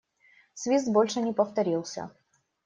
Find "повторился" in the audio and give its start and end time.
1.31-2.09